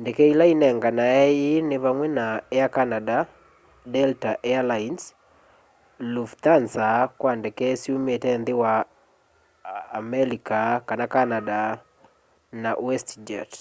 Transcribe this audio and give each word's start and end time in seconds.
ndeke 0.00 0.22
ila 0.32 0.44
inenganae 0.54 1.26
ii 1.44 1.60
ni 1.68 1.76
vamwe 1.84 2.06
na 2.18 2.24
air 2.56 2.68
canada 2.76 3.16
delta 3.92 4.30
air 4.50 4.62
lines 4.72 5.04
lufthansa 6.12 6.88
kwa 7.20 7.32
ndeke 7.38 7.66
syumite 7.82 8.30
nthi 8.40 8.54
ya 8.62 8.74
amelika 9.98 10.60
kana 10.88 11.06
canada 11.14 11.58
na 12.62 12.70
westjet 12.86 13.52